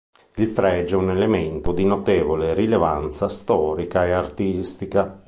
[0.37, 5.19] Il fregio è un elemento di notevole rilevanza storica e artistica.